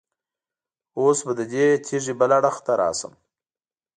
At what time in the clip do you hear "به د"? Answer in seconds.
1.25-1.41